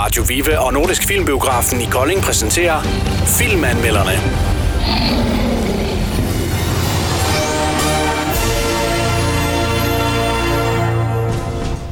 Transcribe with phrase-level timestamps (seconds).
[0.00, 2.82] Radio Vive og Nordisk Filmbiografen i Kolding præsenterer
[3.26, 4.10] Filmanmelderne.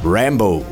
[0.04, 0.64] Rambo.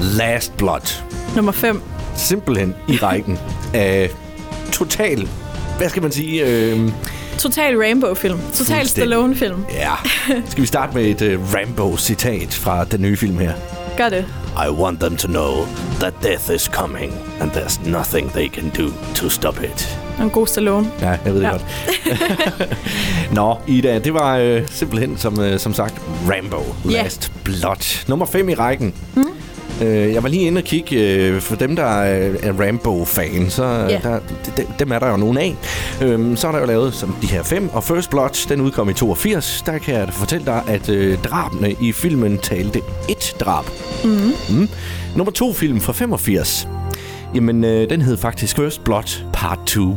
[0.00, 1.02] Last Blood.
[1.36, 1.82] Nummer 5.
[2.16, 3.38] Simpelthen i rækken
[3.74, 4.10] af
[4.72, 5.28] total,
[5.78, 6.90] hvad skal man sige, øh,
[7.38, 8.38] Total Rainbow-film.
[8.54, 8.88] Total.
[8.88, 9.64] Stallone-film.
[9.72, 9.92] ja.
[10.46, 13.52] Skal vi starte med et uh, Rambo-citat fra den nye film her?
[13.96, 14.24] Gør det.
[14.66, 15.66] I want them to know
[16.00, 19.98] that death is coming, and there's nothing they can do to stop it.
[20.20, 20.90] En god Stallone.
[21.00, 21.50] Ja, jeg ved det Ja.
[21.50, 21.64] godt.
[23.32, 25.94] Nå, Ida, det var øh, simpelthen, som, øh, som sagt,
[26.30, 26.62] Rambo.
[26.84, 28.08] Last Blood.
[28.08, 28.94] Nummer 5 i rækken.
[29.14, 29.24] Mm.
[29.82, 33.64] Øh, jeg var lige inde og kigge, øh, for dem, der er, er Rambo-fan, så
[33.64, 33.98] Ja.
[34.02, 34.18] der,
[34.56, 35.54] de, dem er der jo nogen af.
[36.02, 38.88] Øhm, så er der jo lavet som de her fem, og First Blood, den udkom
[38.88, 39.62] i 82.
[39.66, 43.64] Der kan jeg fortælle dig, at øh, drabene i filmen talte et drab.
[44.04, 44.10] Mm.
[44.50, 44.68] Mm.
[45.16, 46.68] Nummer to film fra 85.
[47.34, 49.96] Jamen, øh, den hed faktisk First Blood Part 2.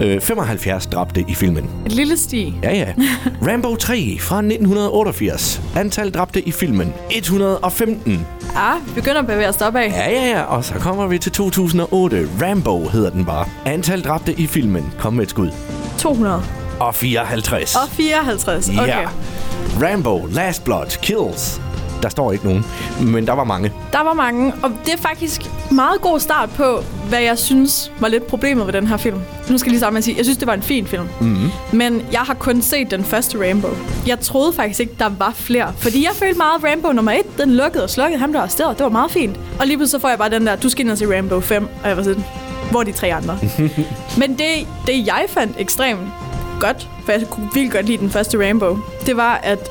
[0.00, 1.70] Øh, 75 dræbte i filmen.
[1.86, 2.54] Et lille sti.
[2.62, 2.92] Ja, ja.
[3.50, 5.60] Rambo 3 fra 1988.
[5.76, 6.94] Antal dræbte i filmen.
[7.10, 8.26] 115.
[8.56, 9.82] Ah, vi begynder at bevæge os opad.
[9.82, 10.42] Ja, ja, ja.
[10.42, 12.28] Og så kommer vi til 2008.
[12.42, 13.46] Rambo hedder den bare.
[13.66, 14.92] Antal dræbte i filmen.
[14.98, 15.50] Kom med et skud.
[15.98, 16.42] 200.
[16.80, 17.74] Og 54.
[17.76, 18.68] Og 54.
[18.68, 18.86] Okay.
[18.86, 19.08] Ja.
[19.82, 21.60] Rambo Last Blood Kills.
[22.02, 22.64] Der står ikke nogen,
[23.00, 23.72] men der var mange.
[23.92, 28.08] Der var mange, og det er faktisk meget god start på, hvad jeg synes var
[28.08, 29.18] lidt problemet ved den her film.
[29.50, 31.08] Nu skal jeg lige sammen med at sige, jeg synes, det var en fin film.
[31.20, 31.50] Mm-hmm.
[31.72, 33.68] Men jeg har kun set den første Rambo.
[34.06, 35.72] Jeg troede faktisk ikke, der var flere.
[35.78, 38.20] Fordi jeg følte meget, at Rambo nummer 1, den lukkede og slukkede.
[38.20, 38.78] Han blev arresteret.
[38.78, 39.36] Det var meget fint.
[39.60, 41.40] Og lige pludselig så får jeg bare den der, du skal ind og se Rambo
[41.40, 41.68] 5.
[41.82, 42.24] Og jeg var sådan,
[42.70, 43.38] hvor er de tre andre?
[44.20, 46.00] Men det, det jeg fandt ekstremt
[46.60, 49.70] godt, for jeg kunne virkelig godt lide den første Rambo, det var, at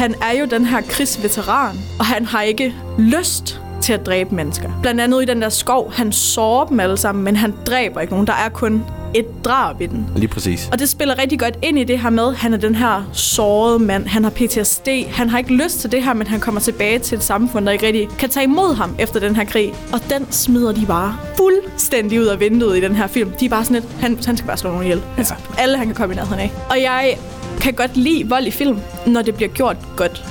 [0.00, 4.70] han er jo den her krigsveteran, og han har ikke lyst til at dræbe mennesker.
[4.82, 8.12] Blandt andet i den der skov, han sårer dem alle sammen, men han dræber ikke
[8.12, 8.26] nogen.
[8.26, 8.84] Der er kun
[9.14, 10.06] et drab i den.
[10.16, 10.68] Lige præcis.
[10.72, 13.78] Og det spiller rigtig godt ind i det her med, han er den her sårede
[13.78, 14.06] mand.
[14.06, 14.88] Han har PTSD.
[15.08, 17.72] Han har ikke lyst til det her, men han kommer tilbage til et samfund, der
[17.72, 19.74] ikke rigtig kan tage imod ham efter den her krig.
[19.92, 23.30] Og den smider de bare fuldstændig ud af vinduet i den her film.
[23.40, 25.02] De er bare sådan lidt, han, han skal bare slå nogen ihjel.
[25.18, 25.24] Ja.
[25.58, 26.52] Alle han kan komme i nærheden af.
[26.70, 27.16] Og jeg
[27.60, 30.24] kan godt lide vold i film, når det bliver gjort godt.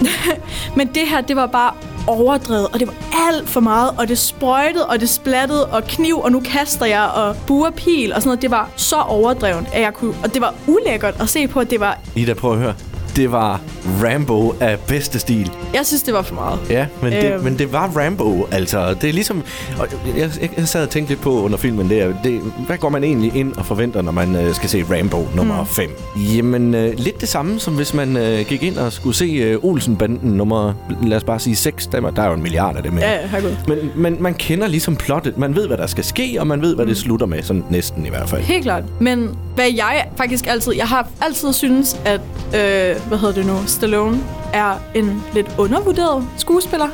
[0.76, 1.72] men det her, det var bare
[2.06, 2.94] overdrevet, og det var
[3.30, 7.10] alt for meget, og det sprøjtede, og det splattede, og kniv, og nu kaster jeg,
[7.14, 8.42] og buer pil, og sådan noget.
[8.42, 11.70] Det var så overdrevet, at jeg kunne, og det var ulækkert at se på, at
[11.70, 12.74] det var, Ida, prøv at høre.
[13.16, 13.60] Det var
[14.04, 15.50] Rambo af bedste stil.
[15.74, 16.58] jeg synes, det var for meget.
[16.70, 17.44] Ja, men, det, Øhm.
[17.44, 18.94] men det var Rambo, altså.
[19.00, 19.42] Det er ligesom...
[19.78, 19.86] Og
[20.18, 22.12] jeg, jeg, jeg sad og tænkte lidt på under filmen der.
[22.24, 25.64] Det, hvad går man egentlig ind og forventer, når man øh, skal se Rambo nummer
[25.64, 25.90] 5?
[26.36, 29.58] Jamen, øh, lidt det samme, som hvis man øh, gik ind og skulle se øh,
[29.62, 30.72] Olsen-banden nummer,
[31.02, 31.86] lad os bare sige 6.
[31.86, 33.08] Der, der er jo en milliard af dem her.
[33.08, 33.56] Ja, ja, herregud.
[33.68, 35.38] Men, men man kender ligesom plottet.
[35.38, 37.42] Man ved, hvad der skal ske, og man ved, hvad det slutter med.
[37.42, 38.42] Sådan næsten i hvert fald.
[38.42, 38.82] Helt klart.
[39.00, 40.72] Men hvad jeg faktisk altid...
[40.72, 42.20] Jeg har altid synes, at...
[42.46, 43.56] Øh, hvad hedder det nu?
[43.66, 44.20] Stallone
[44.52, 46.88] er en lidt undervurderet skuespiller.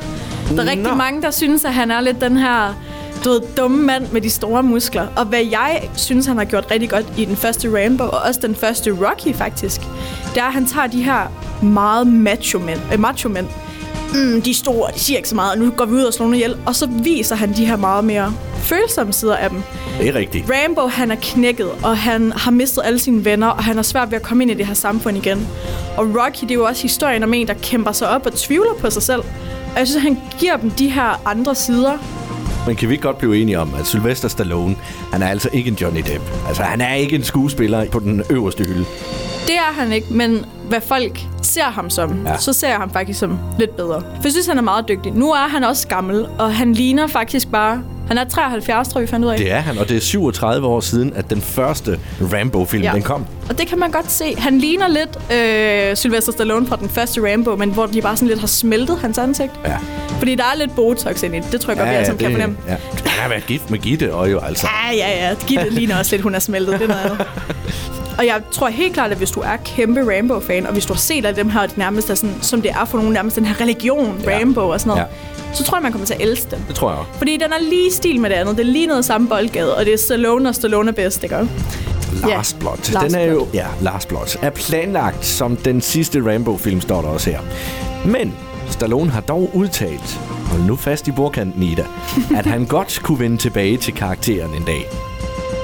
[0.49, 0.95] Der er rigtig Nå.
[0.95, 2.73] mange, der synes, at han er lidt den her
[3.23, 5.07] du ved, dumme mand med de store muskler.
[5.15, 8.39] Og hvad jeg synes, han har gjort rigtig godt i den første Rambo, og også
[8.43, 9.81] den første Rocky faktisk,
[10.33, 11.31] det er, at han tager de her
[11.63, 13.47] meget macho-mænd, øh, macho-mænd
[14.13, 16.13] mm, de er store, de siger ikke så meget, og nu går vi ud og
[16.13, 16.55] slår nogle ihjel.
[16.65, 19.63] Og så viser han de her meget mere følsomme sider af dem.
[19.99, 20.45] Det er rigtigt.
[20.49, 24.11] Rambo, han er knækket, og han har mistet alle sine venner, og han har svært
[24.11, 25.47] ved at komme ind i det her samfund igen.
[25.97, 28.73] Og Rocky, det er jo også historien om en, der kæmper sig op og tvivler
[28.79, 29.21] på sig selv.
[29.73, 31.97] Og jeg synes, han giver dem de her andre sider.
[32.67, 34.75] Men kan vi ikke godt blive enige om, at Sylvester Stallone,
[35.11, 36.23] han er altså ikke en Johnny Depp.
[36.47, 38.85] Altså, han er ikke en skuespiller på den øverste hylde.
[39.47, 42.31] Det er han ikke, men hvad folk ser ham som, Ja.
[42.31, 42.37] ja.
[42.37, 44.01] så ser jeg ham faktisk som lidt bedre.
[44.01, 45.11] For jeg synes, han er meget dygtig.
[45.11, 47.81] Nu er han også gammel, og han ligner faktisk bare...
[48.07, 49.37] Han er 73, tror jeg, vi fandt ud af.
[49.37, 51.99] Det er han, og det er 37 år siden, at den første
[52.33, 52.91] Rambo-film, ja.
[52.93, 53.25] den kom.
[53.49, 54.35] Og det kan man godt se.
[54.37, 58.27] Han ligner lidt øh, Sylvester Stallone fra den første Rambo, men hvor de bare sådan
[58.27, 59.51] lidt har smeltet hans ansigt.
[59.65, 59.77] Ja.
[60.17, 61.51] Fordi der er lidt Botox ind i det.
[61.51, 62.57] Det tror jeg godt, vi alle sammen kan fornemme.
[62.67, 62.75] ja.
[63.05, 64.67] Han har været gift med Gitte, og jo altså.
[64.91, 65.35] Ja, ja, ja.
[65.47, 66.73] Gitte ligner også lidt, hun er smeltet.
[66.73, 67.25] Det er noget andet.
[68.17, 70.99] Og jeg tror helt klart, at hvis du er kæmpe Rambo-fan, og hvis du har
[70.99, 73.45] set alle dem her, det nærmest er sådan, som det er for nogen, nærmest den
[73.45, 74.39] her religion, Ja.
[74.39, 75.05] Rambo og sådan noget, Ja.
[75.53, 76.65] Så tror jeg, man kommer til at elske den.
[76.67, 77.11] Det tror jeg også.
[77.17, 78.57] Fordi den er lige stil med det andet.
[78.57, 81.47] Det er lige noget samme boldgade, og det er Stallone, og Stallone er bedst, ikke?
[82.27, 82.93] Last Blood.
[82.93, 84.37] Last den er jo, ja, Last Blood.
[84.41, 87.39] Er planlagt som den sidste Rambo-film, står der også her.
[88.05, 88.33] Men
[88.69, 90.19] Stallone har dog udtalt,
[90.51, 91.85] hold nu fast i bordkanten, Ida,
[92.37, 94.89] at han godt kunne vende tilbage til karakteren en dag.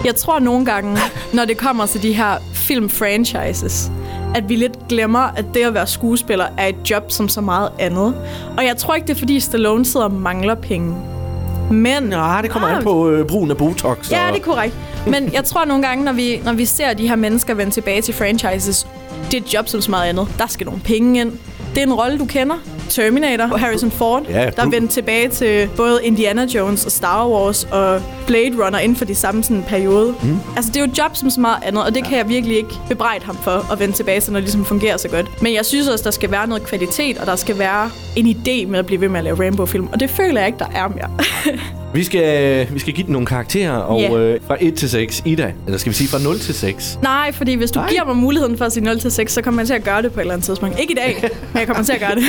[0.05, 0.97] Jeg tror nogle gange,
[1.33, 3.91] når det kommer til de her film-franchises,
[4.35, 7.69] at vi lidt glemmer, at det at være skuespiller er et job som så meget
[7.79, 8.15] andet.
[8.57, 10.95] Og jeg tror ikke, det er fordi Stallone sidder og mangler penge.
[11.71, 12.03] Men...
[12.03, 14.11] Nej, det kommer Ah, an på øh, brugen af Botox.
[14.11, 14.75] Ja, og- det er korrekt.
[15.07, 18.01] Men jeg tror nogle gange, når vi, når vi ser de her mennesker vende tilbage
[18.01, 18.87] til franchises,
[19.31, 20.27] det er et job som så meget andet.
[20.37, 21.31] Der skal nogle penge ind.
[21.75, 22.55] Det er en rolle, du kender.
[22.89, 28.01] Terminator, Harrison Ford, Ja, der vendte tilbage til både Indiana Jones og Star Wars og
[28.27, 30.15] Blade Runner inden for de samme sådan, periode.
[30.23, 30.39] Mm.
[30.55, 32.57] Altså, det er jo et job som så meget andet, og det kan jeg virkelig
[32.57, 35.41] ikke bebrejde ham for at vende tilbage til, når det ligesom fungerer så godt.
[35.41, 38.67] Men jeg synes også, der skal være noget kvalitet, og der skal være en idé
[38.67, 40.87] med at blive ved med at lave Rainbow-film, og det føler jeg ikke, der er
[40.87, 41.09] mere.
[41.93, 44.17] Vi skal, vi skal give den nogle karakterer, og Ja.
[44.17, 46.99] øh, fra 1 til 6, Ida, eller skal vi sige fra 0 til 6?
[47.03, 47.89] Nej, fordi hvis du Nej.
[47.89, 50.01] Giver mig muligheden for at sige 0 til 6, så kommer jeg til at gøre
[50.01, 50.79] det på et eller andet tidspunkt.
[50.79, 51.15] Ikke i dag,
[51.53, 52.25] men jeg kommer til at gøre det.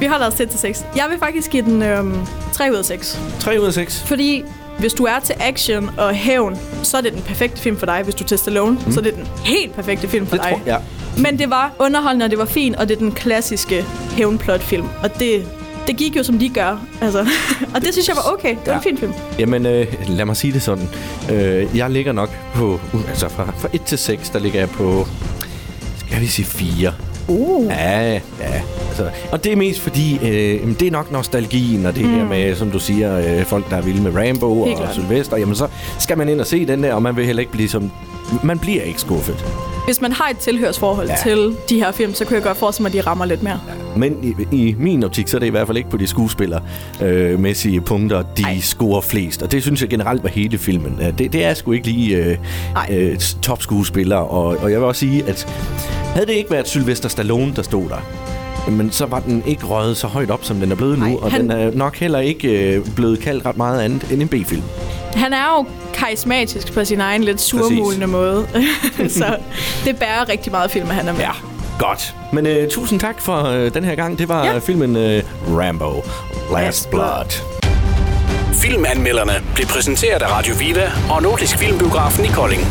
[0.00, 0.84] Vi holder os til til 6.
[0.96, 2.14] Jeg vil faktisk give den øhm,
[2.52, 3.20] 3 ud af 6.
[3.40, 4.02] 3 ud af 6.
[4.06, 4.44] Fordi
[4.78, 8.00] hvis du er til action og hævn, så er det den perfekte film for dig.
[8.04, 8.92] Hvis du er til Stallone, mm.
[8.92, 10.52] så er det den helt perfekte film for Det dig.
[10.52, 10.80] tror jeg.
[11.18, 13.84] Men det var underholdende, og det var fint, og det er den klassiske
[14.16, 14.86] hævnplotfilm.
[15.02, 15.46] Og det,
[15.86, 16.86] det gik jo, som de gør.
[17.00, 17.26] Altså.
[17.74, 18.48] og det synes jeg var okay.
[18.50, 18.76] Det var Ja.
[18.78, 19.12] en fin film.
[19.38, 20.88] Jamen, øh, lad mig sige det sådan.
[21.32, 25.06] Øh, jeg ligger nok på, altså fra, fra 1 til 6, der ligger jeg på,
[26.06, 26.92] skal vi sige 4.
[27.28, 27.66] Uh.
[27.66, 28.20] Ja, ja.
[28.98, 32.14] Altså, og det er mest fordi, øh, det er nok nostalgien, og det mm.
[32.14, 34.94] her med, som du siger, øh, folk, der er vilde med Rambo Helt og klart.
[34.94, 35.36] Sylvester.
[35.36, 35.68] Jamen, så
[35.98, 37.90] skal man ind og se den der, og man vil heller ikke blive som...
[38.42, 39.44] Man bliver ikke skuffet.
[39.86, 41.14] Hvis man har et tilhørsforhold Ja.
[41.26, 41.30] ja.
[41.30, 43.60] til de her film, så kan jeg godt forestille mig, at de rammer lidt mere.
[43.96, 47.80] Men i, i min optik, så er det i hvert fald ikke på de skuespillermæssige
[47.80, 48.58] punkter, de Ej.
[48.60, 49.42] Scorer flest.
[49.42, 50.98] Og det synes jeg generelt var hele filmen.
[51.02, 52.36] Øh, Det, det er sgu ikke lige øh,
[52.76, 52.86] Ej.
[52.90, 54.18] øh, topskuespillere.
[54.26, 55.48] Og, og jeg vil også sige, at
[56.14, 58.06] havde det ikke været Sylvester Stallone, der stod der,
[58.68, 61.04] men så var den ikke røget så højt op, som den er blevet nu.
[61.06, 64.22] Ej, Og han- den er nok heller ikke øh, blevet kaldt ret meget andet end
[64.22, 64.62] en B-film.
[65.14, 68.46] Han er jo karismatisk på sin egen lidt surmulende måde.
[69.08, 69.36] så
[69.84, 71.20] det bærer rigtig meget film, at han er med.
[71.20, 71.30] Ja,
[71.78, 72.14] godt.
[72.32, 74.18] Men øh, tusind tak for øh, den her gang.
[74.18, 74.58] Det var ja.
[74.58, 77.04] Filmen øh, Rambo Last Last Blood.
[77.04, 77.64] Blood.
[78.54, 82.62] Filmanmelderne blev præsenteret af Radio Viva og Nordisk Filmbiografen i Kolding.